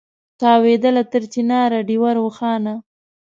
[0.41, 2.73] تاوېدله تر چنار ډېوه روښانه